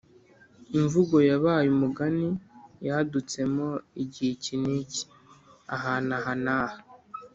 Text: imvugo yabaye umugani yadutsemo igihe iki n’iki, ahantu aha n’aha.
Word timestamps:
imvugo 0.77 1.15
yabaye 1.29 1.67
umugani 1.75 2.27
yadutsemo 2.87 3.69
igihe 4.03 4.31
iki 4.37 4.53
n’iki, 4.63 5.01
ahantu 5.75 6.11
aha 6.19 6.33
n’aha. 6.43 6.77